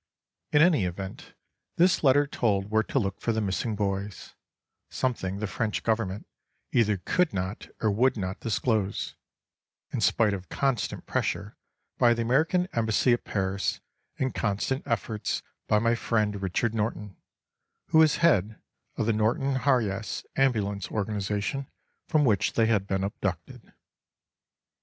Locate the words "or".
7.81-7.91